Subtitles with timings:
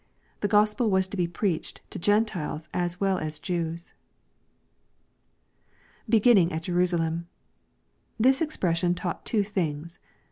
[0.39, 3.93] The Gospel was to be preached to Gentiles as well as Jews.
[6.09, 7.25] [Beginning at Jerusalem^
[8.19, 9.99] This expression taught two things.